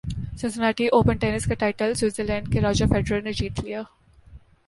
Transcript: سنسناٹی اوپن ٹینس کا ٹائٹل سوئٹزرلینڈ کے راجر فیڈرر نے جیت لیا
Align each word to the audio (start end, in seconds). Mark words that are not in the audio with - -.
سنسناٹی 0.37 0.87
اوپن 0.87 1.17
ٹینس 1.17 1.45
کا 1.45 1.53
ٹائٹل 1.53 1.93
سوئٹزرلینڈ 1.93 2.51
کے 2.53 2.61
راجر 2.61 2.87
فیڈرر 2.87 3.21
نے 3.21 3.31
جیت 3.33 3.59
لیا 3.59 3.81